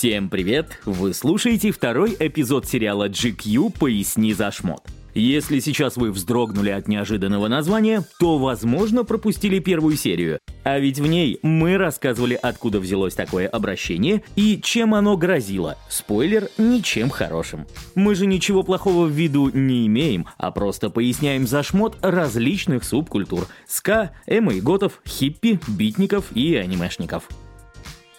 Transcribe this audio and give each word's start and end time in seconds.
Всем 0.00 0.30
привет! 0.30 0.80
Вы 0.86 1.12
слушаете 1.12 1.72
второй 1.72 2.16
эпизод 2.18 2.66
сериала 2.66 3.10
GQ 3.10 3.78
«Поясни 3.78 4.32
за 4.32 4.50
шмот». 4.50 4.82
Если 5.12 5.58
сейчас 5.58 5.98
вы 5.98 6.10
вздрогнули 6.10 6.70
от 6.70 6.88
неожиданного 6.88 7.48
названия, 7.48 8.02
то, 8.18 8.38
возможно, 8.38 9.04
пропустили 9.04 9.58
первую 9.58 9.98
серию. 9.98 10.38
А 10.64 10.78
ведь 10.78 11.00
в 11.00 11.06
ней 11.06 11.38
мы 11.42 11.76
рассказывали, 11.76 12.32
откуда 12.32 12.80
взялось 12.80 13.12
такое 13.12 13.46
обращение 13.46 14.22
и 14.36 14.58
чем 14.62 14.94
оно 14.94 15.18
грозило. 15.18 15.76
Спойлер, 15.90 16.48
ничем 16.56 17.10
хорошим. 17.10 17.66
Мы 17.94 18.14
же 18.14 18.24
ничего 18.24 18.62
плохого 18.62 19.04
в 19.04 19.10
виду 19.10 19.50
не 19.50 19.86
имеем, 19.86 20.26
а 20.38 20.50
просто 20.50 20.88
поясняем 20.88 21.46
за 21.46 21.62
шмот 21.62 21.98
различных 22.00 22.84
субкультур– 22.84 23.48
ска, 23.68 24.12
эмо 24.26 24.54
и 24.54 24.62
готов, 24.62 25.02
хиппи, 25.06 25.60
битников 25.68 26.34
и 26.34 26.54
анимешников. 26.54 27.28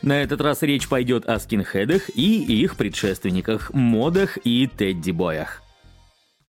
На 0.02 0.22
этот 0.22 0.42
раз 0.42 0.64
речь 0.64 0.88
пойдет 0.88 1.28
о 1.28 1.40
скинхедах 1.40 2.10
и 2.16 2.44
их 2.44 2.76
предшественниках, 2.76 3.72
модах 3.74 4.38
и 4.44 4.68
тедди-боях. 4.68 5.62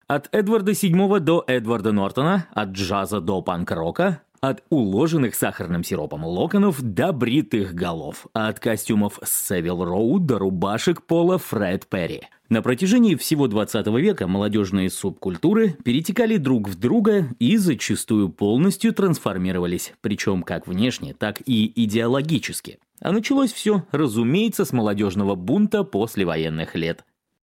От 0.07 0.29
Эдварда 0.33 0.73
VII 0.73 1.21
до 1.21 1.45
Эдварда 1.47 1.93
Нортона, 1.93 2.47
от 2.53 2.71
джаза 2.71 3.21
до 3.21 3.43
панк-рока, 3.43 4.23
от 4.41 4.63
уложенных 4.71 5.35
сахарным 5.35 5.85
сиропом 5.85 6.25
локонов 6.25 6.81
до 6.81 7.13
бритых 7.13 7.75
голов, 7.75 8.27
от 8.33 8.59
костюмов 8.59 9.19
Севил 9.25 9.85
Роу 9.85 10.19
до 10.19 10.39
рубашек 10.39 11.03
пола 11.03 11.39
Фред 11.39 11.87
Перри. 11.87 12.23
На 12.49 12.63
протяжении 12.63 13.15
всего 13.15 13.47
20 13.47 13.87
века 13.99 14.27
молодежные 14.27 14.91
субкультуры 14.91 15.77
перетекали 15.85 16.37
друг 16.37 16.69
в 16.69 16.79
друга 16.79 17.29
и 17.39 17.57
зачастую 17.57 18.31
полностью 18.31 18.93
трансформировались, 18.93 19.93
причем 20.01 20.43
как 20.43 20.67
внешне, 20.67 21.15
так 21.15 21.43
и 21.47 21.71
идеологически. 21.85 22.79
А 23.01 23.13
началось 23.13 23.53
все, 23.53 23.85
разумеется, 23.93 24.65
с 24.65 24.73
молодежного 24.73 25.35
бунта 25.37 25.85
после 25.85 26.25
военных 26.25 26.75
лет. 26.75 27.05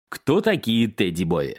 Кто 0.09 0.41
такие 0.41 0.87
тедди-бои? 0.87 1.55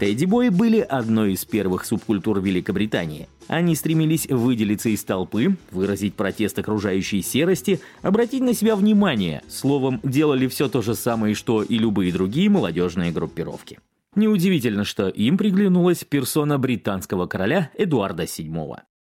Тедди-бои 0.00 0.48
были 0.48 0.80
одной 0.80 1.34
из 1.34 1.44
первых 1.44 1.84
субкультур 1.84 2.40
Великобритании. 2.40 3.28
Они 3.46 3.76
стремились 3.76 4.26
выделиться 4.26 4.88
из 4.88 5.04
толпы, 5.04 5.56
выразить 5.70 6.14
протест 6.14 6.58
окружающей 6.58 7.22
серости, 7.22 7.80
обратить 8.02 8.42
на 8.42 8.54
себя 8.54 8.74
внимание, 8.74 9.42
словом, 9.48 10.00
делали 10.02 10.48
все 10.48 10.68
то 10.68 10.82
же 10.82 10.96
самое, 10.96 11.34
что 11.34 11.62
и 11.62 11.78
любые 11.78 12.12
другие 12.12 12.50
молодежные 12.50 13.12
группировки. 13.12 13.78
Неудивительно, 14.16 14.84
что 14.84 15.08
им 15.08 15.38
приглянулась 15.38 16.04
персона 16.04 16.58
британского 16.58 17.26
короля 17.26 17.70
Эдуарда 17.76 18.24
VII. 18.24 18.78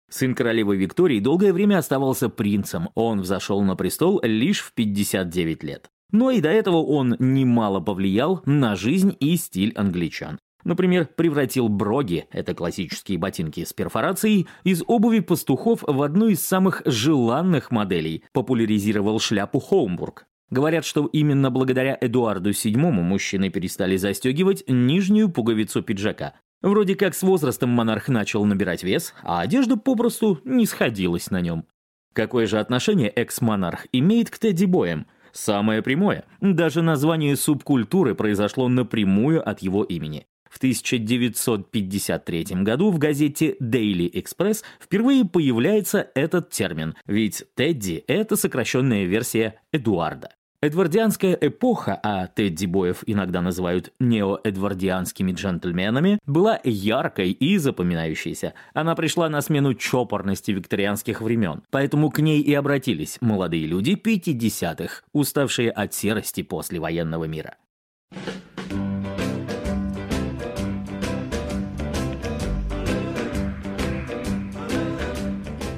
Сын 0.10 0.36
королевы 0.36 0.76
Виктории 0.76 1.20
долгое 1.20 1.54
время 1.54 1.78
оставался 1.78 2.30
принцем, 2.30 2.90
он 2.96 3.22
взошел 3.22 3.62
на 3.62 3.76
престол 3.76 4.20
лишь 4.24 4.62
в 4.62 4.74
59 4.74 5.64
лет. 5.64 5.90
Но 6.12 6.32
и 6.32 6.42
до 6.42 6.50
этого 6.50 6.78
он 6.78 7.16
немало 7.20 7.80
повлиял 7.80 8.42
на 8.46 8.76
жизнь 8.76 9.16
и 9.20 9.36
стиль 9.38 9.74
англичан. 9.76 10.40
Например, 10.66 11.08
превратил 11.16 11.70
броги, 11.70 12.26
это 12.32 12.56
классические 12.56 13.20
ботинки 13.20 13.64
с 13.64 13.72
перфорацией, 13.72 14.48
из 14.64 14.84
обуви 14.88 15.20
пастухов 15.20 15.84
в 15.84 16.02
одну 16.02 16.28
из 16.28 16.44
самых 16.44 16.82
желанных 16.86 17.70
моделей, 17.70 18.24
популяризировал 18.34 19.20
шляпу 19.20 19.60
Хоумбург. 19.60 20.26
Говорят, 20.50 20.84
что 20.84 21.06
именно 21.06 21.52
благодаря 21.52 21.96
Эдуарду 22.02 22.50
VII 22.50 22.76
мужчины 22.92 23.50
перестали 23.50 23.96
застегивать 23.96 24.64
нижнюю 24.68 25.30
пуговицу 25.30 25.84
пиджака. 25.84 26.34
Вроде 26.64 26.96
как 26.96 27.14
с 27.14 27.22
возрастом 27.22 27.70
монарх 27.70 28.08
начал 28.08 28.44
набирать 28.44 28.84
вес, 28.84 29.14
а 29.22 29.42
одежда 29.42 29.78
попросту 29.78 30.42
не 30.46 30.66
сходилась 30.66 31.30
на 31.30 31.42
нем. 31.42 31.66
Какое 32.14 32.48
же 32.48 32.60
отношение 32.60 33.10
экс-монарх 33.10 33.86
имеет 33.92 34.32
к 34.32 34.40
тедди-боям? 34.40 35.06
Самое 35.32 35.84
прямое. 35.84 36.26
Даже 36.42 36.82
название 36.82 37.36
субкультуры 37.36 38.16
произошло 38.16 38.68
напрямую 38.68 39.48
от 39.48 39.62
его 39.62 39.84
имени. 39.84 40.26
В 40.56 40.58
1953 40.58 42.46
году 42.62 42.90
в 42.90 42.98
газете 42.98 43.58
Daily 43.62 44.10
Express 44.10 44.64
впервые 44.80 45.26
появляется 45.26 46.08
этот 46.16 46.50
термин, 46.50 46.96
ведь 47.06 47.44
Тедди– 47.56 48.06
это 48.08 48.38
сокращенная 48.38 49.04
версия 49.04 49.60
Эдуарда. 49.74 50.30
Эдвардианская 50.62 51.38
эпоха, 51.42 52.00
а 52.02 52.28
Тедди-боев 52.28 53.04
иногда 53.06 53.42
называют 53.42 53.92
неоэдвардианскими 54.00 55.34
джентльменами, 55.34 56.20
была 56.26 56.62
яркой 56.64 57.32
и 57.32 57.58
запоминающейся. 57.58 58.54
Она 58.74 58.96
пришла 58.96 59.28
на 59.28 59.42
смену 59.42 59.74
чопорности 59.74 60.52
викторианских 60.52 61.20
времен, 61.20 61.64
поэтому 61.70 62.10
к 62.10 62.20
ней 62.20 62.40
и 62.40 62.54
обратились 62.54 63.18
молодые 63.20 63.66
люди 63.66 63.92
50-х, 64.02 65.04
уставшие 65.12 65.70
от 65.70 65.94
серости 65.94 66.44
после 66.44 66.80
военного 66.80 67.26
мира. 67.26 67.58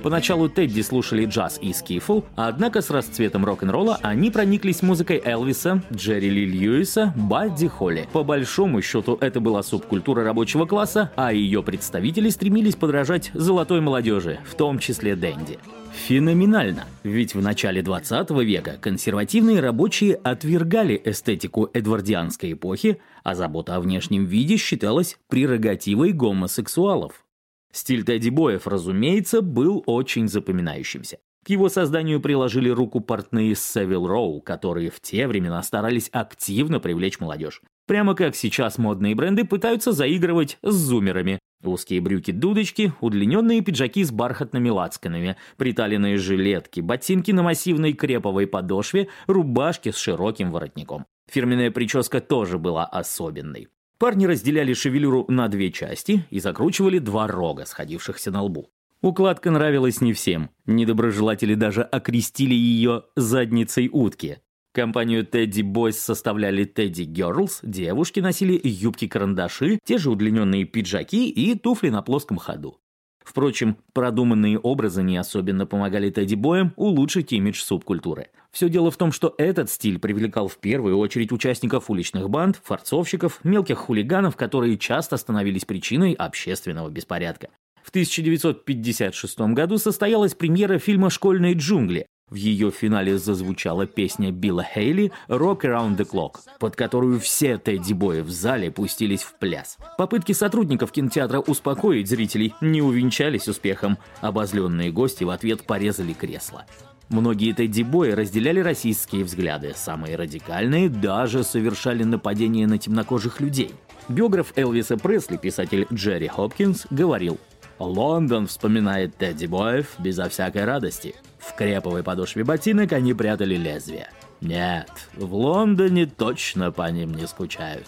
Поначалу 0.07 0.47
Тедди 0.47 0.79
слушали 0.79 1.25
джаз 1.25 1.59
и 1.61 1.73
скифл, 1.73 2.21
однако 2.37 2.81
с 2.81 2.89
расцветом 2.89 3.43
рок-н-ролла 3.43 3.99
они 4.01 4.31
прониклись 4.31 4.81
музыкой 4.81 5.21
Элвиса, 5.21 5.83
Джерри 5.93 6.29
Ли 6.29 6.45
Льюиса, 6.45 7.13
Бадди 7.17 7.67
Холли. 7.67 8.07
По 8.13 8.23
большому 8.23 8.81
счету, 8.81 9.17
это 9.19 9.41
была 9.41 9.63
субкультура 9.63 10.23
рабочего 10.23 10.65
класса, 10.65 11.11
а 11.17 11.33
ее 11.33 11.61
представители 11.61 12.29
стремились 12.29 12.77
подражать 12.77 13.31
золотой 13.33 13.81
молодежи, 13.81 14.39
в 14.49 14.55
том 14.55 14.79
числе 14.79 15.17
Дэнди. 15.17 15.59
Феноменально, 15.91 16.85
ведь 17.03 17.35
в 17.35 17.41
начале 17.41 17.81
20 17.81 18.29
века 18.29 18.77
консервативные 18.79 19.59
рабочие 19.59 20.15
отвергали 20.15 21.01
эстетику 21.03 21.69
эдвардианской 21.73 22.53
эпохи, 22.53 23.01
а 23.25 23.35
забота 23.35 23.75
о 23.75 23.81
внешнем 23.81 24.23
виде 24.23 24.55
считалась 24.55 25.17
прерогативой 25.27 26.13
гомосексуалов. 26.13 27.26
Стиль 27.71 28.03
Тедди 28.03 28.29
Боев, 28.29 28.67
разумеется, 28.67 29.41
был 29.41 29.83
очень 29.85 30.27
запоминающимся. 30.27 31.19
К 31.45 31.49
его 31.49 31.69
созданию 31.69 32.19
приложили 32.19 32.69
руку 32.69 32.99
портные 32.99 33.55
Севил 33.55 34.05
Роу, 34.05 34.41
которые 34.41 34.89
в 34.89 34.99
те 34.99 35.27
времена 35.27 35.63
старались 35.63 36.09
активно 36.11 36.81
привлечь 36.81 37.21
молодежь. 37.21 37.61
Прямо 37.85 38.15
как 38.15 38.35
сейчас 38.35 38.77
модные 38.77 39.15
бренды 39.15 39.45
пытаются 39.45 39.93
заигрывать 39.93 40.57
с 40.61 40.73
зумерами. 40.73 41.39
Узкие 41.63 42.01
брюки-дудочки, 42.01 42.91
удлиненные 42.99 43.61
пиджаки 43.61 44.03
с 44.03 44.11
бархатными 44.11 44.69
лацканами, 44.69 45.37
приталенные 45.55 46.17
жилетки, 46.17 46.81
ботинки 46.81 47.31
на 47.31 47.43
массивной 47.43 47.93
креповой 47.93 48.45
подошве, 48.45 49.07
рубашки 49.25 49.91
с 49.91 49.97
широким 49.97 50.51
воротником. 50.51 51.05
Фирменная 51.31 51.71
прическа 51.71 52.19
тоже 52.19 52.57
была 52.57 52.85
особенной. 52.85 53.69
Парни 53.97 54.25
разделяли 54.25 54.73
шевелюру 54.73 55.25
на 55.27 55.47
две 55.47 55.71
части 55.71 56.23
и 56.29 56.39
закручивали 56.39 56.99
два 56.99 57.27
рога, 57.27 57.65
сходившихся 57.65 58.29
на 58.31 58.43
лбу. 58.43 58.69
Укладка 59.01 59.49
нравилась 59.51 60.01
не 60.01 60.13
всем. 60.13 60.49
Недоброжелатели 60.65 61.55
даже 61.55 61.81
окрестили 61.81 62.53
ее 62.53 63.03
«задницей 63.15 63.89
утки». 63.91 64.39
Компанию 64.71 65.25
Teddy 65.25 65.63
Boys 65.63 65.93
составляли 65.93 66.71
Teddy 66.71 67.05
Girls, 67.11 67.59
девушки 67.63 68.19
носили 68.19 68.59
юбки-карандаши, 68.63 69.79
те 69.83 69.97
же 69.97 70.11
удлиненные 70.11 70.65
пиджаки 70.65 71.29
и 71.29 71.57
туфли 71.57 71.89
на 71.89 72.03
плоском 72.03 72.37
ходу. 72.37 72.79
Впрочем, 73.27 73.75
продуманные 73.91 74.57
образы 74.57 75.03
не 75.03 75.17
особенно 75.17 75.65
помогали 75.65 76.09
Тедди 76.09 76.35
Боям 76.35 76.71
улучшить 76.77 77.33
имидж 77.33 77.61
субкультуры. 77.61 78.29
Все 78.51 78.69
дело 78.69 78.89
в 78.89 78.95
том, 78.95 79.11
что 79.11 79.35
этот 79.37 79.69
стиль 79.69 79.99
привлекал 79.99 80.47
в 80.47 80.57
первую 80.59 80.97
очередь 80.97 81.33
участников 81.33 81.89
уличных 81.89 82.29
банд, 82.29 82.61
форцовщиков, 82.63 83.41
мелких 83.43 83.79
хулиганов, 83.79 84.37
которые 84.37 84.77
часто 84.77 85.17
становились 85.17 85.65
причиной 85.65 86.13
общественного 86.13 86.89
беспорядка. 86.89 87.49
В 87.83 87.89
1956 87.89 89.39
году 89.39 89.77
состоялась 89.77 90.33
премьера 90.33 90.79
фильма 90.79 91.09
«Школьные 91.09 91.53
джунгли», 91.53 92.07
в 92.29 92.35
ее 92.35 92.71
финале 92.71 93.17
зазвучала 93.17 93.85
песня 93.85 94.31
Билла 94.31 94.63
Хейли 94.63 95.11
«Rock 95.29 95.61
Around 95.61 95.97
the 95.97 96.09
Clock», 96.09 96.39
под 96.59 96.75
которую 96.75 97.19
все 97.21 97.57
тедди-бои 97.57 98.21
в 98.21 98.29
зале 98.29 98.69
пустились 98.69 99.23
в 99.23 99.35
пляс. 99.35 99.77
Попытки 99.97 100.33
сотрудников 100.33 100.91
кинотеатра 100.91 101.39
успокоить 101.39 102.09
зрителей 102.09 102.53
не 102.59 102.81
увенчались 102.81 103.47
успехом. 103.47 103.97
Обозленные 104.19 104.91
гости 104.91 105.23
в 105.23 105.29
ответ 105.29 105.63
порезали 105.63 106.11
кресло. 106.11 106.65
Многие 107.07 107.53
тедди-бои 107.53 108.11
разделяли 108.11 108.59
российские 108.59 109.23
взгляды, 109.23 109.73
самые 109.73 110.17
радикальные 110.17 110.89
даже 110.89 111.45
совершали 111.45 112.03
нападения 112.03 112.67
на 112.67 112.77
темнокожих 112.77 113.39
людей. 113.39 113.71
Биограф 114.09 114.51
Элвиса 114.57 114.97
Пресли, 114.97 115.37
писатель 115.37 115.87
Джерри 115.93 116.27
Хопкинс, 116.27 116.87
говорил 116.89 117.39
«Лондон 117.79 118.47
вспоминает 118.47 119.15
тедди-боев 119.15 119.95
безо 119.99 120.27
всякой 120.27 120.65
радости. 120.65 121.15
В 121.47 121.55
креповой 121.55 122.03
подошве 122.03 122.43
ботинок 122.43 122.91
они 122.93 123.13
прятали 123.13 123.55
лезвие. 123.55 124.09
Нет, 124.41 124.91
в 125.15 125.33
Лондоне 125.33 126.05
точно 126.05 126.71
по 126.71 126.89
ним 126.91 127.13
не 127.13 127.27
скучают. 127.27 127.87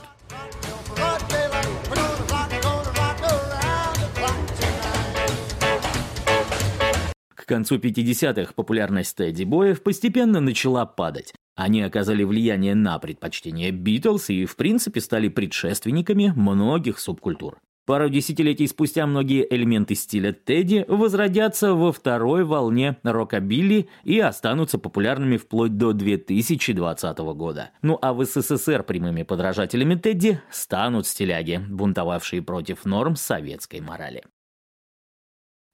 концу 7.49 7.77
50-х 7.77 8.53
популярность 8.53 9.17
тедди-боев 9.17 9.81
постепенно 9.81 10.39
начала 10.39 10.85
падать. 10.85 11.33
Они 11.55 11.81
оказали 11.81 12.23
влияние 12.23 12.75
на 12.75 12.97
предпочтение 12.99 13.71
Битлз 13.71 14.29
и, 14.29 14.45
в 14.45 14.55
принципе, 14.55 15.01
стали 15.01 15.27
предшественниками 15.27 16.31
многих 16.35 16.99
субкультур. 16.99 17.57
Пару 17.89 18.07
десятилетий 18.07 18.67
спустя 18.67 19.07
многие 19.07 19.47
элементы 19.51 19.95
стиля 19.95 20.31
Тедди 20.31 20.85
возродятся 20.87 21.73
во 21.73 21.91
второй 21.91 22.43
волне 22.43 22.97
рокобилли 23.01 23.89
и 24.03 24.19
останутся 24.19 24.77
популярными 24.77 25.37
вплоть 25.37 25.75
до 25.75 25.93
2020 25.93 27.17
года. 27.17 27.71
Ну 27.81 27.97
а 27.99 28.13
в 28.13 28.23
СССР 28.23 28.83
прямыми 28.83 29.23
подражателями 29.23 29.95
Тедди 29.95 30.39
станут 30.51 31.07
стиляги, 31.07 31.65
бунтовавшие 31.67 32.43
против 32.43 32.85
норм 32.85 33.15
советской 33.15 33.79
морали. 33.79 34.21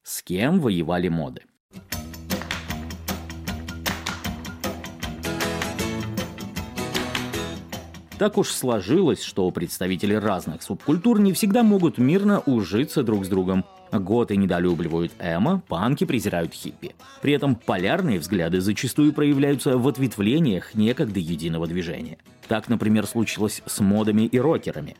С 0.02 0.22
кем 0.22 0.60
воевали 0.60 1.08
моды? 1.08 1.42
Так 8.18 8.38
уж 8.38 8.48
сложилось, 8.48 9.22
что 9.22 9.50
представители 9.50 10.14
разных 10.14 10.62
субкультур 10.62 11.20
не 11.20 11.34
всегда 11.34 11.62
могут 11.62 11.98
мирно 11.98 12.40
ужиться 12.40 13.02
друг 13.02 13.26
с 13.26 13.28
другом. 13.28 13.66
Готы 13.92 14.36
недолюбливают 14.36 15.12
эмо, 15.18 15.62
панки 15.68 16.04
презирают 16.04 16.54
хиппи. 16.54 16.94
При 17.20 17.34
этом 17.34 17.54
полярные 17.54 18.18
взгляды 18.18 18.62
зачастую 18.62 19.12
проявляются 19.12 19.76
в 19.76 19.86
ответвлениях 19.86 20.74
некогда 20.74 21.20
единого 21.20 21.66
движения. 21.66 22.16
Так, 22.48 22.70
например, 22.70 23.06
случилось 23.06 23.62
с 23.66 23.80
модами 23.80 24.22
и 24.22 24.38
рокерами. 24.38 24.96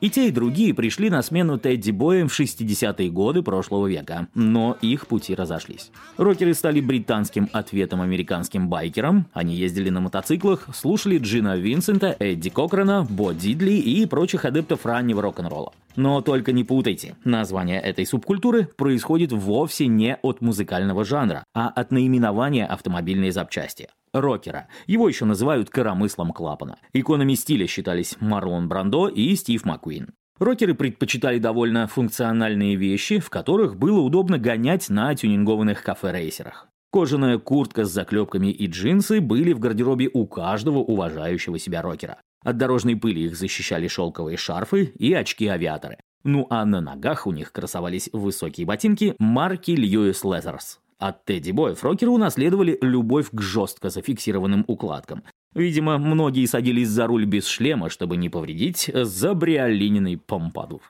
И 0.00 0.08
те, 0.08 0.28
и 0.28 0.30
другие 0.30 0.72
пришли 0.72 1.10
на 1.10 1.20
смену 1.22 1.58
Тедди 1.58 1.90
Боем 1.90 2.28
в 2.28 2.40
60-е 2.40 3.10
годы 3.10 3.42
прошлого 3.42 3.86
века, 3.86 4.28
но 4.34 4.78
их 4.80 5.06
пути 5.06 5.34
разошлись. 5.34 5.90
Рокеры 6.16 6.54
стали 6.54 6.80
британским 6.80 7.50
ответом 7.52 8.00
американским 8.00 8.68
байкерам, 8.68 9.26
они 9.34 9.54
ездили 9.54 9.90
на 9.90 10.00
мотоциклах, 10.00 10.68
слушали 10.74 11.18
Джина 11.18 11.56
Винсента, 11.56 12.16
Эдди 12.18 12.48
Кокрона, 12.48 13.06
Бо 13.08 13.32
Дидли 13.32 13.72
и 13.72 14.06
прочих 14.06 14.46
адептов 14.46 14.86
раннего 14.86 15.20
рок-н-ролла. 15.20 15.72
Но 15.96 16.22
только 16.22 16.52
не 16.52 16.64
путайте, 16.64 17.16
название 17.24 17.80
этой 17.80 18.06
субкультуры 18.06 18.68
происходит 18.76 19.32
вовсе 19.32 19.86
не 19.86 20.16
от 20.22 20.40
музыкального 20.40 21.04
жанра, 21.04 21.44
а 21.52 21.68
от 21.68 21.90
наименования 21.90 22.66
автомобильной 22.66 23.32
запчасти 23.32 23.88
рокера. 24.12 24.68
Его 24.86 25.08
еще 25.08 25.24
называют 25.24 25.70
коромыслом 25.70 26.32
клапана. 26.32 26.78
Иконами 26.92 27.34
стиля 27.34 27.66
считались 27.66 28.16
Марлон 28.20 28.68
Брандо 28.68 29.08
и 29.08 29.34
Стив 29.34 29.64
Маккуин. 29.64 30.10
Рокеры 30.38 30.74
предпочитали 30.74 31.38
довольно 31.38 31.86
функциональные 31.86 32.76
вещи, 32.76 33.18
в 33.18 33.28
которых 33.28 33.76
было 33.76 34.00
удобно 34.00 34.38
гонять 34.38 34.88
на 34.88 35.14
тюнингованных 35.14 35.82
кафе-рейсерах. 35.82 36.68
Кожаная 36.92 37.38
куртка 37.38 37.84
с 37.84 37.92
заклепками 37.92 38.48
и 38.48 38.66
джинсы 38.66 39.20
были 39.20 39.52
в 39.52 39.60
гардеробе 39.60 40.10
у 40.12 40.26
каждого 40.26 40.78
уважающего 40.78 41.58
себя 41.58 41.82
рокера. 41.82 42.18
От 42.42 42.56
дорожной 42.56 42.96
пыли 42.96 43.26
их 43.26 43.36
защищали 43.36 43.86
шелковые 43.86 44.36
шарфы 44.36 44.92
и 44.98 45.12
очки-авиаторы. 45.12 45.98
Ну 46.24 46.46
а 46.50 46.64
на 46.64 46.80
ногах 46.80 47.26
у 47.26 47.32
них 47.32 47.52
красовались 47.52 48.10
высокие 48.12 48.66
ботинки 48.66 49.14
марки 49.18 49.70
Lewis 49.72 50.22
Leathers. 50.24 50.78
От 51.00 51.24
Тедди 51.24 51.50
Боев 51.50 51.82
рокеры 51.82 52.10
унаследовали 52.10 52.78
любовь 52.82 53.30
к 53.32 53.40
жестко 53.40 53.88
зафиксированным 53.88 54.66
укладкам. 54.68 55.24
Видимо, 55.54 55.96
многие 55.96 56.44
садились 56.44 56.90
за 56.90 57.06
руль 57.06 57.24
без 57.24 57.46
шлема, 57.46 57.88
чтобы 57.88 58.18
не 58.18 58.28
повредить 58.28 58.90
забриолининый 58.94 60.18
помпадур. 60.18 60.82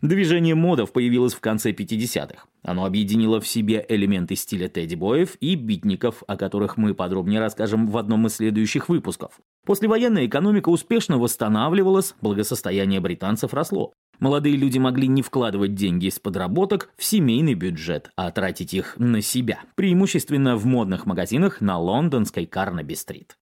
Движение 0.00 0.54
модов 0.54 0.92
появилось 0.92 1.34
в 1.34 1.40
конце 1.40 1.72
50-х. 1.72 2.46
Оно 2.62 2.86
объединило 2.86 3.40
в 3.40 3.46
себе 3.46 3.84
элементы 3.88 4.36
стиля 4.36 4.68
тедди-боев 4.68 5.36
и 5.40 5.54
битников, 5.54 6.24
о 6.26 6.36
которых 6.36 6.78
мы 6.78 6.94
подробнее 6.94 7.38
расскажем 7.38 7.86
в 7.86 7.96
одном 7.98 8.26
из 8.26 8.36
следующих 8.36 8.88
выпусков. 8.88 9.38
Послевоенная 9.66 10.26
экономика 10.26 10.70
успешно 10.70 11.18
восстанавливалась, 11.18 12.14
благосостояние 12.22 13.00
британцев 13.00 13.52
росло. 13.52 13.92
Молодые 14.22 14.54
люди 14.54 14.78
могли 14.78 15.08
не 15.08 15.20
вкладывать 15.20 15.74
деньги 15.74 16.06
из 16.06 16.20
подработок 16.20 16.90
в 16.96 17.02
семейный 17.02 17.54
бюджет, 17.54 18.12
а 18.14 18.30
тратить 18.30 18.72
их 18.72 18.94
на 18.96 19.20
себя, 19.20 19.58
преимущественно 19.74 20.56
в 20.56 20.64
модных 20.64 21.06
магазинах 21.06 21.60
на 21.60 21.76
лондонской 21.76 22.46
Карнаби-стрит. 22.46 23.36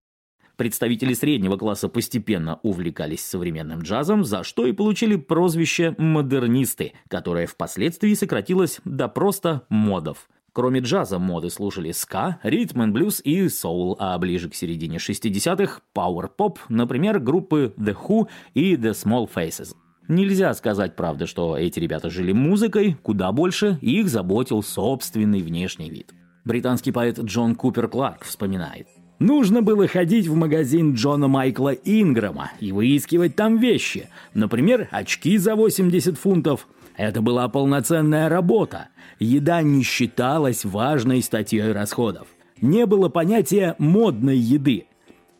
Представители 0.57 1.13
среднего 1.13 1.59
класса 1.59 1.91
постепенно 1.91 2.61
увлекались 2.63 3.23
современным 3.23 3.81
джазом, 3.81 4.25
за 4.25 4.43
что 4.43 4.65
и 4.65 4.73
получили 4.73 5.17
прозвище 5.17 5.95
«модернисты», 5.99 6.95
которое 7.09 7.47
впоследствии 7.47 8.15
сократилось 8.15 8.81
до 8.87 9.09
просто 9.09 9.67
«модов». 9.69 10.31
Кроме 10.55 10.81
джаза, 10.81 11.19
моды 11.19 11.51
слушали 11.51 11.93
ска, 11.93 12.41
ритм 12.43 12.81
and 12.81 12.93
блюз 12.93 13.21
и 13.23 13.51
соул, 13.51 13.99
а 14.01 14.17
ближе 14.17 14.49
к 14.49 14.55
середине 14.55 14.97
60-х– 14.97 15.83
пауэр-поп, 15.93 16.59
например, 16.71 17.19
группы 17.19 17.75
The 17.77 17.95
Who 17.95 18.29
и 18.55 18.77
The 18.77 18.93
Small 18.93 19.29
Faces– 19.31 19.75
Нельзя 20.11 20.53
сказать, 20.55 20.97
правда, 20.97 21.27
что 21.29 21.57
эти 21.57 21.79
ребята 21.79 22.11
жили 22.11 22.33
музыкой, 22.33 22.97
куда 23.01 23.31
больше 23.31 23.79
их 23.81 24.09
заботил 24.09 24.61
собственный 24.61 25.41
внешний 25.41 25.89
вид. 25.89 26.13
Британский 26.45 26.91
поэт 26.91 27.21
Джон 27.21 27.55
Купер 27.55 27.87
Кларк 27.87 28.25
вспоминает. 28.25 28.89
Нужно 29.21 29.63
было 29.63 29.87
ходить 29.87 30.27
в 30.27 30.35
магазин 30.35 30.95
Джона 30.95 31.29
Майкла 31.29 31.69
Инграма 31.69 32.51
и 32.59 32.73
выискивать 32.73 33.37
там 33.37 33.59
вещи. 33.59 34.09
Например, 34.35 34.89
очки 34.91 35.39
за 35.39 35.55
80 35.55 36.19
фунтов. 36.19 36.67
Это 36.97 37.23
была 37.23 37.49
полноценная 37.49 38.29
работа. 38.29 38.89
Еда 39.21 39.63
не 39.63 39.85
считалась 39.85 40.65
важной 40.65 41.23
статьей 41.23 41.71
расходов. 41.71 42.27
Не 42.61 42.85
было 42.85 43.11
понятия 43.11 43.77
модной 43.79 44.39
еды. 44.39 44.87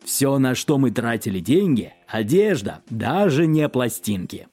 Все, 0.05 0.37
на 0.39 0.55
что 0.55 0.77
мы 0.77 0.91
тратили 0.91 1.41
деньги– 1.41 1.91
одежда, 2.07 2.79
даже 2.89 3.47
не 3.47 3.67
пластинки. 3.67 4.47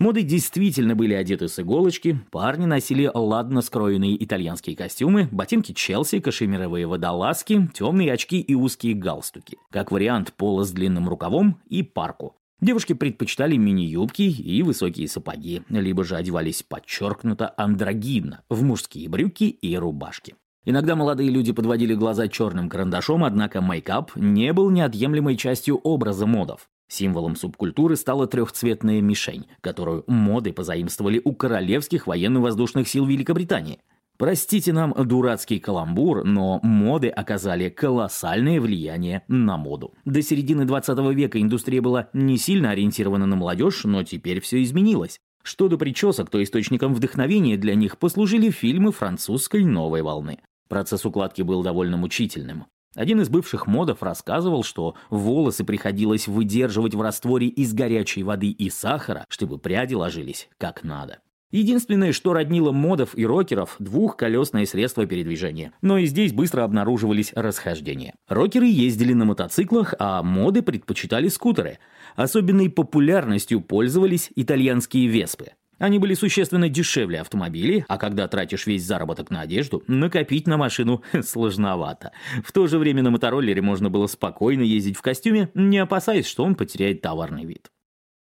Моды 0.00 0.22
действительно 0.22 0.96
были 0.96 1.12
одеты 1.12 1.46
с 1.46 1.60
иголочки, 1.60 2.18
парни 2.30 2.64
носили 2.64 3.10
ладно 3.12 3.60
скроенные 3.60 4.24
итальянские 4.24 4.74
костюмы, 4.74 5.28
ботинки 5.30 5.72
Челси, 5.72 6.20
кашемировые 6.20 6.86
водолазки, 6.86 7.68
темные 7.74 8.10
очки 8.10 8.40
и 8.40 8.54
узкие 8.54 8.94
галстуки. 8.94 9.58
Как 9.70 9.92
вариант 9.92 10.32
пола 10.32 10.64
с 10.64 10.72
длинным 10.72 11.06
рукавом 11.06 11.60
и 11.68 11.82
парку. 11.82 12.34
Девушки 12.62 12.94
предпочитали 12.94 13.56
мини-юбки 13.56 14.22
и 14.22 14.62
высокие 14.62 15.06
сапоги, 15.06 15.64
либо 15.68 16.02
же 16.02 16.16
одевались 16.16 16.62
подчеркнуто 16.62 17.52
андрогинно, 17.58 18.42
в 18.48 18.62
мужские 18.62 19.06
брюки 19.10 19.44
и 19.44 19.76
рубашки. 19.76 20.34
Иногда 20.64 20.96
молодые 20.96 21.28
люди 21.28 21.52
подводили 21.52 21.92
глаза 21.92 22.26
черным 22.28 22.70
карандашом, 22.70 23.22
однако 23.22 23.60
мейкап 23.60 24.16
не 24.16 24.54
был 24.54 24.70
неотъемлемой 24.70 25.36
частью 25.36 25.76
образа 25.76 26.24
модов. 26.26 26.70
Символом 26.90 27.36
субкультуры 27.36 27.94
стала 27.94 28.26
трехцветная 28.26 29.00
мишень, 29.00 29.46
которую 29.60 30.02
моды 30.08 30.52
позаимствовали 30.52 31.20
у 31.24 31.32
королевских 31.32 32.08
военно-воздушных 32.08 32.88
сил 32.88 33.06
Великобритании. 33.06 33.78
Простите 34.18 34.72
нам 34.72 34.92
дурацкий 34.92 35.60
каламбур, 35.60 36.24
но 36.24 36.58
моды 36.64 37.08
оказали 37.08 37.68
колоссальное 37.68 38.60
влияние 38.60 39.22
на 39.28 39.56
моду. 39.56 39.94
До 40.04 40.20
середины 40.20 40.64
20 40.64 40.98
века 41.14 41.40
индустрия 41.40 41.80
была 41.80 42.08
не 42.12 42.36
сильно 42.36 42.70
ориентирована 42.70 43.24
на 43.24 43.36
молодежь, 43.36 43.84
но 43.84 44.02
теперь 44.02 44.40
все 44.40 44.62
изменилось. 44.62 45.20
Что 45.42 45.68
до 45.68 45.78
причесок, 45.78 46.28
то 46.28 46.42
источником 46.42 46.92
вдохновения 46.92 47.56
для 47.56 47.76
них 47.76 47.98
послужили 47.98 48.50
фильмы 48.50 48.92
французской 48.92 49.64
новой 49.64 50.02
волны. 50.02 50.40
Процесс 50.68 51.06
укладки 51.06 51.42
был 51.42 51.62
довольно 51.62 51.96
мучительным. 51.96 52.66
Один 52.96 53.20
из 53.20 53.28
бывших 53.28 53.66
модов 53.66 54.02
рассказывал, 54.02 54.64
что 54.64 54.94
волосы 55.10 55.64
приходилось 55.64 56.26
выдерживать 56.26 56.94
в 56.94 57.00
растворе 57.00 57.46
из 57.46 57.72
горячей 57.72 58.22
воды 58.22 58.50
и 58.50 58.68
сахара, 58.68 59.24
чтобы 59.28 59.58
пряди 59.58 59.94
ложились 59.94 60.48
как 60.58 60.82
надо. 60.82 61.18
Единственное, 61.52 62.12
что 62.12 62.32
роднило 62.32 62.70
модов 62.70 63.16
и 63.16 63.26
рокеров– 63.26 63.74
двухколесное 63.80 64.66
средство 64.66 65.04
передвижения. 65.06 65.72
Но 65.82 65.98
и 65.98 66.06
здесь 66.06 66.32
быстро 66.32 66.62
обнаруживались 66.62 67.32
расхождения. 67.34 68.14
Рокеры 68.28 68.66
ездили 68.66 69.14
на 69.14 69.24
мотоциклах, 69.24 69.94
а 69.98 70.22
моды 70.22 70.62
предпочитали 70.62 71.26
скутеры. 71.26 71.78
Особенной 72.14 72.70
популярностью 72.70 73.60
пользовались 73.60 74.30
итальянские 74.36 75.08
веспы. 75.08 75.48
Они 75.80 75.98
были 75.98 76.12
существенно 76.12 76.68
дешевле 76.68 77.22
автомобилей, 77.22 77.86
а 77.88 77.96
когда 77.96 78.28
тратишь 78.28 78.66
весь 78.66 78.84
заработок 78.84 79.30
на 79.30 79.40
одежду, 79.40 79.82
накопить 79.86 80.46
на 80.46 80.58
машину 80.58 81.02
сложновато. 81.22 82.12
В 82.44 82.52
то 82.52 82.66
же 82.66 82.78
время 82.78 83.02
на 83.02 83.10
мотороллере 83.10 83.62
можно 83.62 83.88
было 83.88 84.06
спокойно 84.06 84.60
ездить 84.60 84.98
в 84.98 85.02
костюме, 85.02 85.48
не 85.54 85.78
опасаясь, 85.78 86.26
что 86.26 86.44
он 86.44 86.54
потеряет 86.54 87.00
товарный 87.00 87.46
вид. 87.46 87.70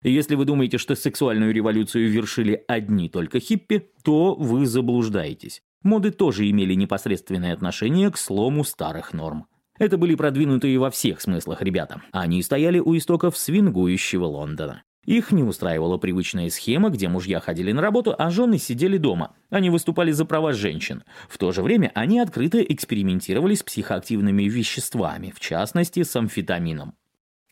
Если 0.05 0.37
вы 0.37 0.45
думаете, 0.45 0.79
что 0.79 0.95
сексуальную 0.95 1.53
революцию 1.53 2.09
вершили 2.09 2.63
одни 2.69 3.09
только 3.09 3.41
хиппи, 3.41 3.91
то 4.05 4.37
вы 4.37 4.65
заблуждаетесь. 4.65 5.61
Моды 5.83 6.13
тоже 6.13 6.49
имели 6.49 6.75
непосредственное 6.75 7.53
отношение 7.53 8.09
к 8.13 8.19
слому 8.19 8.63
старых 8.63 9.13
норм. 9.13 9.47
Это 9.81 9.99
были 9.99 10.15
продвинутые 10.15 10.79
во 10.79 10.91
всех 10.91 11.21
смыслах 11.21 11.61
ребята. 11.63 12.03
Они 12.13 12.41
стояли 12.45 12.79
у 12.79 12.97
истоков 12.97 13.37
свингующего 13.37 14.27
Лондона. 14.27 14.85
Их 15.09 15.33
не 15.33 15.43
устраивала 15.43 15.97
привычная 15.97 16.51
схема, 16.51 16.91
где 16.91 17.09
мужья 17.09 17.41
ходили 17.41 17.73
на 17.73 17.81
работу, 17.81 18.15
а 18.19 18.29
жены 18.29 18.59
сидели 18.59 18.99
дома. 18.99 19.35
Они 19.49 19.71
выступали 19.71 20.13
за 20.13 20.27
права 20.27 20.53
женщин. 20.53 21.03
В 21.31 21.39
то 21.39 21.51
же 21.51 21.63
время 21.63 21.91
они 21.95 22.21
открыто 22.21 22.63
экспериментировали 22.63 23.55
с 23.55 23.63
психоактивными 23.63 24.43
веществами, 24.43 25.33
в 25.35 25.41
частности 25.41 26.03
с 26.03 26.15
амфетамином. 26.15 26.93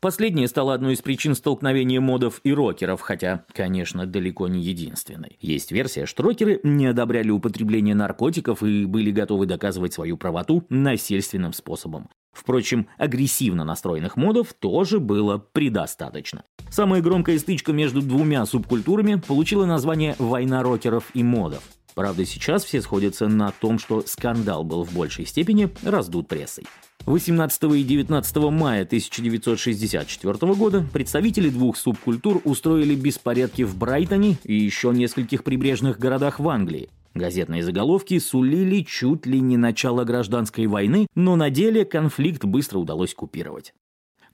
Последнее 0.03 0.49
стало 0.49 0.75
одной 0.75 0.93
из 0.93 1.01
причин 1.01 1.35
столкновения 1.35 1.99
модов 1.99 2.43
и 2.45 2.53
рокеров, 2.53 3.01
хотя, 3.01 3.47
конечно, 3.55 4.05
далеко 4.05 4.49
не 4.49 4.61
единственной. 4.61 5.39
Есть 5.41 5.73
версия, 5.73 6.05
что 6.05 6.25
рокеры 6.25 6.61
не 6.63 6.85
одобряли 6.85 7.31
употребление 7.31 7.95
наркотиков 7.95 8.63
и 8.63 8.85
были 8.85 9.11
готовы 9.11 9.47
доказывать 9.47 9.95
свою 9.95 10.19
правоту 10.19 10.67
насильственным 10.69 11.55
способом. 11.55 12.11
Впрочем, 12.33 12.87
агрессивно 12.99 13.65
настроенных 13.65 14.19
модов 14.19 14.53
тоже 14.53 15.01
было 15.01 15.39
предостаточно. 15.39 16.45
Самая 16.77 17.01
громкая 17.01 17.39
стычка 17.39 17.73
между 17.73 18.03
двумя 18.03 18.45
субкультурами 18.45 19.15
получила 19.15 19.65
название 19.65 20.15
«Война 20.19 20.63
рокеров 20.63 21.05
и 21.15 21.23
модов». 21.23 21.63
Правда, 21.95 22.27
сейчас 22.27 22.67
все 22.67 22.83
сходятся 22.83 23.29
на 23.29 23.51
том, 23.51 23.79
что 23.79 24.03
скандал 24.03 24.63
был 24.63 24.85
в 24.85 24.93
большей 24.93 25.25
степени 25.25 25.71
раздут 25.83 26.29
прессой. 26.29 26.67
18 27.07 27.63
и 27.77 27.83
19 27.83 28.37
мая 28.51 28.83
1964 28.83 30.55
года 30.55 30.85
представители 30.93 31.49
двух 31.49 31.79
субкультур 31.79 32.43
устроили 32.45 32.95
беспорядки 32.95 33.63
в 33.63 33.75
Брайтоне 33.75 34.37
и 34.45 34.55
еще 34.55 34.91
нескольких 34.91 35.45
прибрежных 35.45 35.99
городах 35.99 36.41
в 36.41 36.47
Англии. 36.47 36.91
Газетные 37.15 37.63
заголовки 37.63 38.19
сулили 38.19 38.83
чуть 38.83 39.25
ли 39.25 39.41
не 39.41 39.57
начало 39.57 40.05
гражданской 40.05 40.67
войны, 40.67 41.07
но 41.15 41.37
на 41.37 41.49
деле 41.49 41.87
конфликт 41.87 42.45
быстро 42.45 42.81
удалось 42.81 43.15
купировать. 43.15 43.73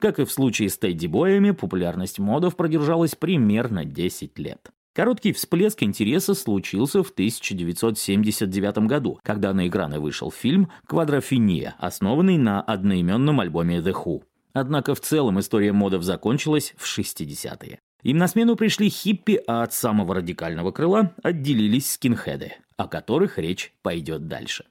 Как 0.02 0.18
и 0.18 0.24
в 0.24 0.32
случае 0.32 0.68
с 0.68 0.76
Тедди-боями, 0.78 1.52
популярность 1.52 2.18
модов 2.18 2.56
продержалась 2.56 3.14
примерно 3.14 3.84
10 3.84 4.36
лет. 4.40 4.68
Короткий 4.96 5.32
всплеск 5.32 5.84
интереса 5.84 6.34
случился 6.34 7.04
в 7.04 7.10
1979 7.10 8.78
году, 8.88 9.20
когда 9.22 9.52
на 9.52 9.68
экраны 9.68 10.00
вышел 10.00 10.32
фильм 10.32 10.72
«Квадрофиния», 10.88 11.76
основанный 11.78 12.36
на 12.36 12.60
одноименном 12.60 13.38
альбоме 13.38 13.78
The 13.78 13.92
Who. 13.92 14.24
Однако 14.52 14.96
в 14.96 15.00
целом 15.00 15.38
история 15.38 15.72
модов 15.72 16.02
закончилась 16.02 16.74
в 16.76 16.84
60-е. 16.84 17.78
Им 18.02 18.18
на 18.18 18.26
смену 18.26 18.56
пришли 18.56 18.88
хиппи, 18.88 19.40
а 19.46 19.62
от 19.62 19.72
самого 19.72 20.16
радикального 20.16 20.72
крыла 20.72 21.14
отделились 21.22 21.92
скинхеды, 21.92 22.54
о 22.76 22.88
которых 22.88 23.38
речь 23.38 23.72
пойдет 23.82 24.26
дальше. 24.26 24.64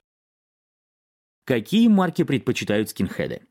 Какие 1.45 1.87
марки 1.87 2.23
предпочитают 2.25 2.89
скинхеды? 2.89 3.43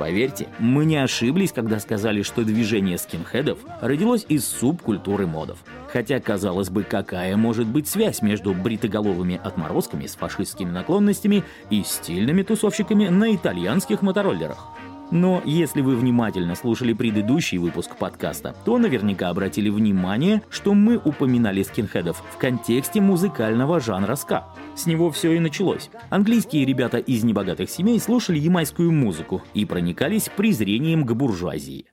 Поверьте, 0.00 0.48
мы 0.58 0.86
не 0.86 0.96
ошиблись, 0.96 1.52
когда 1.52 1.78
сказали, 1.78 2.22
что 2.22 2.42
движение 2.42 2.96
скинхедов 2.96 3.58
родилось 3.82 4.24
из 4.30 4.48
субкультуры 4.48 5.26
модов. 5.26 5.58
Хотя, 5.92 6.18
казалось 6.20 6.70
бы, 6.70 6.84
какая 6.84 7.36
может 7.36 7.66
быть 7.66 7.86
связь 7.86 8.22
между 8.22 8.54
бритоголовыми 8.54 9.38
отморозками 9.44 10.06
с 10.06 10.16
фашистскими 10.16 10.70
наклонностями 10.70 11.44
и 11.68 11.82
стильными 11.82 12.42
тусовщиками 12.42 13.08
на 13.08 13.34
итальянских 13.34 14.00
мотороллерах? 14.00 14.68
Но 15.10 15.42
если 15.44 15.80
вы 15.80 15.96
внимательно 15.96 16.54
слушали 16.54 16.92
предыдущий 16.92 17.58
выпуск 17.58 17.96
подкаста, 17.96 18.54
то 18.64 18.78
наверняка 18.78 19.28
обратили 19.28 19.68
внимание, 19.68 20.42
что 20.50 20.72
мы 20.72 20.98
упоминали 20.98 21.64
скинхедов 21.64 22.22
в 22.32 22.38
контексте 22.38 23.00
музыкального 23.00 23.80
жанра 23.80 24.14
ска. 24.14 24.48
С 24.76 24.86
него 24.86 25.10
все 25.10 25.32
и 25.32 25.40
началось. 25.40 25.90
Английские 26.10 26.64
ребята 26.64 26.98
из 26.98 27.24
небогатых 27.24 27.70
семей 27.70 27.98
слушали 27.98 28.38
ямайскую 28.38 28.92
музыку 28.92 29.42
и 29.52 29.64
проникались 29.64 30.30
презрением 30.34 31.04
к 31.04 31.12
буржуазии. 31.12 31.86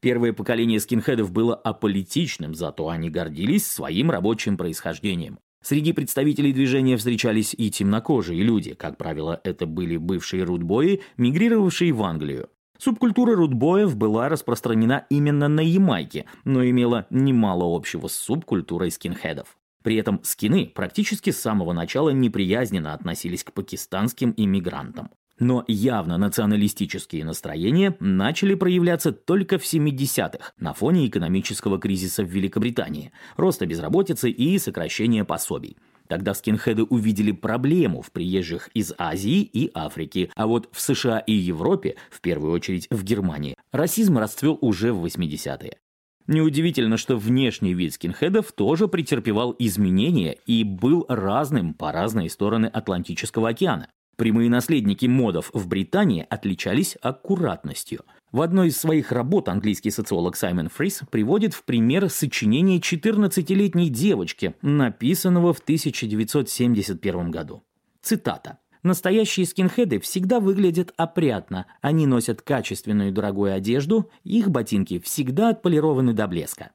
Первое 0.00 0.32
поколение 0.32 0.80
скинхедов 0.80 1.30
было 1.30 1.54
аполитичным, 1.54 2.54
зато 2.54 2.88
они 2.88 3.10
гордились 3.10 3.66
своим 3.66 4.10
рабочим 4.10 4.56
происхождением. 4.56 5.38
Среди 5.62 5.92
представителей 5.92 6.52
движения 6.52 6.96
встречались 6.96 7.54
и 7.56 7.70
темнокожие 7.70 8.42
люди, 8.42 8.74
как 8.74 8.96
правило, 8.96 9.40
это 9.44 9.64
были 9.64 9.96
бывшие 9.96 10.42
рудбои, 10.42 11.02
мигрировавшие 11.18 11.92
в 11.92 12.02
Англию. 12.02 12.48
Субкультура 12.82 13.36
рудбоев 13.36 13.94
была 13.94 14.28
распространена 14.28 15.06
именно 15.08 15.46
на 15.46 15.60
Ямайке, 15.60 16.24
но 16.44 16.68
имела 16.68 17.06
немало 17.10 17.76
общего 17.76 18.08
с 18.08 18.14
субкультурой 18.14 18.90
скинхедов. 18.90 19.56
При 19.84 19.94
этом 19.94 20.18
скины 20.24 20.66
практически 20.66 21.30
с 21.30 21.40
самого 21.40 21.74
начала 21.74 22.10
неприязненно 22.10 22.92
относились 22.92 23.44
к 23.44 23.52
пакистанским 23.52 24.34
иммигрантам. 24.36 25.10
Но 25.38 25.64
явно 25.68 26.18
националистические 26.18 27.24
настроения 27.24 27.96
начали 28.00 28.54
проявляться 28.54 29.12
только 29.12 29.60
в 29.60 29.62
70-х 29.62 30.52
на 30.58 30.74
фоне 30.74 31.06
экономического 31.06 31.78
кризиса 31.78 32.24
в 32.24 32.30
Великобритании, 32.30 33.12
роста 33.36 33.64
безработицы 33.64 34.28
и 34.28 34.58
сокращения 34.58 35.24
пособий. 35.24 35.76
Тогда 36.12 36.34
скинхеды 36.34 36.82
увидели 36.84 37.32
проблему 37.32 38.02
в 38.02 38.12
приезжих 38.12 38.68
из 38.74 38.92
Азии 38.98 39.40
и 39.40 39.70
Африки, 39.72 40.30
а 40.36 40.46
вот 40.46 40.68
в 40.70 40.78
США 40.78 41.20
и 41.20 41.32
Европе, 41.32 41.96
в 42.10 42.20
первую 42.20 42.52
очередь 42.52 42.86
в 42.90 43.02
Германии, 43.02 43.56
расизм 43.72 44.18
расцвел 44.18 44.58
уже 44.60 44.92
в 44.92 45.02
80-е. 45.06 45.78
Неудивительно, 46.26 46.98
что 46.98 47.16
внешний 47.16 47.72
вид 47.72 47.94
скинхедов 47.94 48.52
тоже 48.52 48.88
претерпевал 48.88 49.56
изменения 49.58 50.36
и 50.44 50.64
был 50.64 51.06
разным 51.08 51.72
по 51.72 51.92
разные 51.92 52.28
стороны 52.28 52.66
Атлантического 52.66 53.48
океана. 53.48 53.88
Прямые 54.18 54.50
наследники 54.50 55.06
модов 55.06 55.50
в 55.54 55.66
Британии 55.66 56.26
отличались 56.28 56.98
аккуратностью. 57.00 58.04
В 58.32 58.40
одной 58.40 58.68
из 58.68 58.78
своих 58.78 59.12
работ 59.12 59.50
английский 59.50 59.90
социолог 59.90 60.36
Саймон 60.36 60.70
Фрис 60.70 61.02
приводит 61.10 61.52
в 61.52 61.64
пример 61.64 62.08
сочинение 62.08 62.78
14-летней 62.78 63.90
девочки, 63.90 64.54
написанного 64.62 65.52
в 65.52 65.58
1971 65.58 67.30
году. 67.30 67.62
Цитата. 68.00 68.58
Настоящие 68.82 69.44
скинхеды 69.44 70.00
всегда 70.00 70.40
выглядят 70.40 70.94
опрятно. 70.96 71.66
Они 71.82 72.06
носят 72.06 72.40
качественную 72.40 73.10
и 73.10 73.12
дорогую 73.12 73.54
одежду, 73.54 74.10
их 74.24 74.50
ботинки 74.50 74.98
всегда 74.98 75.50
отполированы 75.50 76.14
до 76.14 76.26
блеска. 76.26 76.70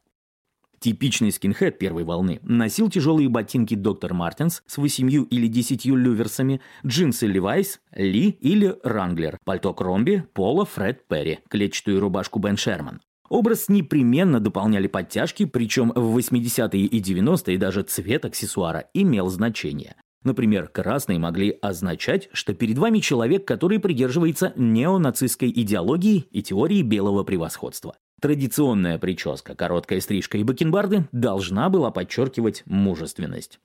Типичный 0.80 1.32
скинхед 1.32 1.80
первой 1.80 2.04
волны 2.04 2.40
носил 2.44 2.90
тяжелые 2.90 3.30
ботинки 3.30 3.74
Доктор 3.74 4.14
Мартинс 4.14 4.62
с 4.68 4.78
восемью 4.78 5.24
или 5.24 5.48
десятью 5.48 5.96
люверсами, 5.96 6.62
джинсы 6.86 7.26
Левайс, 7.26 7.80
Ли 7.96 8.30
или 8.30 8.76
Ранглер, 8.84 9.40
пальто 9.44 9.74
Кромби, 9.74 10.24
Пола 10.34 10.66
Фред 10.66 11.08
Перри, 11.08 11.40
клетчатую 11.50 12.00
рубашку 12.00 12.40
Бен 12.40 12.58
Шерман. 12.58 13.02
Образ 13.30 13.68
непременно 13.70 14.40
дополняли 14.40 14.88
подтяжки, 14.88 15.46
причем 15.46 15.92
в 15.94 16.18
80-е 16.18 16.86
и 16.86 17.02
90-е 17.02 17.58
даже 17.58 17.82
цвет 17.84 18.26
аксессуара 18.26 18.86
имел 18.94 19.30
значение. 19.30 19.96
Например, 20.24 20.68
красные 20.68 21.20
могли 21.20 21.58
означать, 21.62 22.30
что 22.34 22.54
перед 22.54 22.78
вами 22.78 23.00
человек, 23.00 23.46
который 23.46 23.80
придерживается 23.80 24.54
неонацистской 24.56 25.50
идеологии 25.50 26.26
и 26.32 26.42
теории 26.42 26.82
белого 26.82 27.24
превосходства. 27.24 27.96
Традиционная 28.20 28.98
прическа, 28.98 29.54
короткая 29.54 30.02
стрижка 30.02 30.40
и 30.40 30.44
бакенбарды 30.44 31.08
должна 31.12 31.70
была 31.70 31.92
подчеркивать 31.92 32.64
мужественность. 32.66 33.60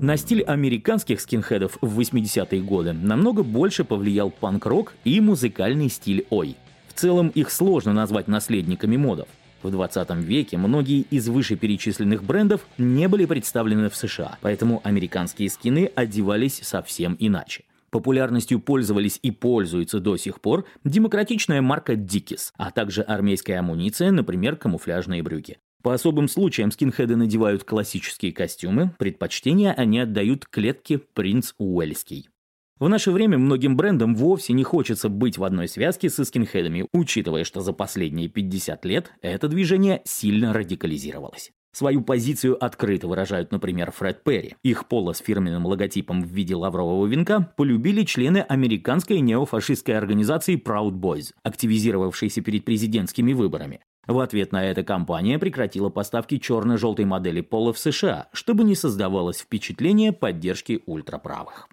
На 0.00 0.16
стиль 0.16 0.42
американских 0.42 1.20
скинхедов 1.20 1.76
в 1.82 2.00
80-е 2.00 2.62
годы 2.62 2.94
намного 2.94 3.42
больше 3.42 3.84
повлиял 3.84 4.30
панк-рок 4.30 4.94
и 5.04 5.20
музыкальный 5.20 5.90
стиль 5.90 6.26
ой. 6.30 6.56
В 6.88 6.94
целом 6.94 7.28
их 7.28 7.50
сложно 7.50 7.92
назвать 7.92 8.26
наследниками 8.26 8.96
модов. 8.96 9.28
В 9.62 9.70
20 9.70 10.10
веке 10.16 10.56
многие 10.56 11.02
из 11.02 11.28
вышеперечисленных 11.28 12.24
брендов 12.24 12.66
не 12.78 13.06
были 13.06 13.26
представлены 13.26 13.90
в 13.90 13.96
США, 13.96 14.38
поэтому 14.40 14.80
американские 14.82 15.50
скины 15.50 15.90
одевались 15.94 16.60
совсем 16.62 17.16
иначе. 17.20 17.64
Популярностью 17.92 18.58
пользовались 18.58 19.18
и 19.22 19.30
пользуются 19.30 20.00
до 20.00 20.16
сих 20.16 20.40
пор 20.40 20.64
демократичная 20.82 21.60
марка 21.60 21.92
Dickies, 21.92 22.52
а 22.56 22.70
также 22.70 23.02
армейская 23.02 23.58
амуниция, 23.58 24.10
например, 24.10 24.56
камуфляжные 24.56 25.22
брюки. 25.22 25.58
По 25.82 25.92
особым 25.92 26.28
случаям 26.28 26.70
скинхеды 26.70 27.16
надевают 27.16 27.64
классические 27.64 28.32
костюмы, 28.32 28.94
предпочтение 28.98 29.74
они 29.74 29.98
отдают 30.00 30.46
клетке 30.46 30.96
«Принц 30.98 31.52
Уэльский». 31.58 32.30
В 32.78 32.88
наше 32.88 33.10
время 33.10 33.36
многим 33.36 33.76
брендам 33.76 34.16
вовсе 34.16 34.54
не 34.54 34.64
хочется 34.64 35.10
быть 35.10 35.36
в 35.36 35.44
одной 35.44 35.68
связке 35.68 36.08
со 36.08 36.24
скинхедами, 36.24 36.88
учитывая, 36.94 37.44
что 37.44 37.60
за 37.60 37.74
последние 37.74 38.28
50 38.28 38.84
лет 38.86 39.12
это 39.20 39.48
движение 39.48 40.00
сильно 40.06 40.54
радикализировалось. 40.54 41.52
Свою 41.74 42.02
позицию 42.02 42.62
открыто 42.62 43.08
выражают, 43.08 43.50
например, 43.50 43.92
Фред 43.92 44.22
Перри. 44.22 44.56
Их 44.62 44.86
поло 44.88 45.14
с 45.14 45.18
фирменным 45.18 45.64
логотипом 45.64 46.22
в 46.22 46.26
виде 46.26 46.54
лаврового 46.54 47.06
венка 47.06 47.50
полюбили 47.56 48.04
члены 48.04 48.38
американской 48.38 49.20
неофашистской 49.20 49.96
организации 49.96 50.62
Proud 50.62 50.92
Boys, 50.92 51.32
активизировавшейся 51.42 52.42
перед 52.42 52.66
президентскими 52.66 53.32
выборами. 53.32 53.80
В 54.06 54.18
ответ 54.18 54.52
на 54.52 54.64
это 54.64 54.84
компания 54.84 55.38
прекратила 55.38 55.88
поставки 55.88 56.36
черно-желтой 56.36 57.06
модели 57.06 57.40
пола 57.40 57.72
в 57.72 57.78
США, 57.78 58.28
чтобы 58.34 58.64
не 58.64 58.74
создавалось 58.74 59.38
впечатление 59.38 60.12
поддержки 60.12 60.82
ультраправых. 60.84 61.68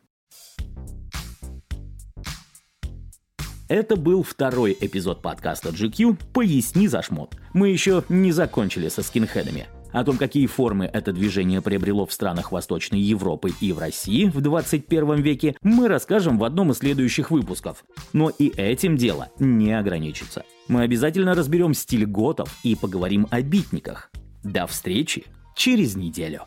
Это 3.67 3.97
был 3.97 4.23
второй 4.23 4.77
эпизод 4.79 5.21
подкаста 5.21 5.69
GQ 5.69 6.17
«Поясни 6.33 6.87
за 6.87 7.01
шмот». 7.01 7.35
Мы 7.53 7.69
еще 7.69 8.03
не 8.09 8.31
закончили 8.31 8.87
со 8.87 9.03
скинхедами. 9.03 9.67
О 9.91 10.03
том, 10.03 10.17
какие 10.17 10.45
формы 10.45 10.85
это 10.85 11.11
движение 11.11 11.61
приобрело 11.61 12.05
в 12.05 12.13
странах 12.13 12.51
Восточной 12.51 12.99
Европы 12.99 13.51
и 13.59 13.71
в 13.71 13.79
России 13.79 14.25
в 14.25 14.39
21 14.41 15.21
веке, 15.21 15.55
мы 15.61 15.87
расскажем 15.87 16.37
в 16.37 16.43
одном 16.43 16.71
из 16.71 16.77
следующих 16.77 17.31
выпусков. 17.31 17.83
Но 18.13 18.29
и 18.29 18.49
этим 18.49 18.97
дело 18.97 19.29
не 19.39 19.73
ограничится. 19.73 20.43
Мы 20.67 20.83
обязательно 20.83 21.33
разберем 21.33 21.73
стиль 21.73 22.05
готов 22.05 22.55
и 22.63 22.75
поговорим 22.75 23.27
о 23.31 23.41
битниках. 23.41 24.11
До 24.43 24.67
встречи 24.67 25.25
через 25.55 25.95
неделю. 25.95 26.43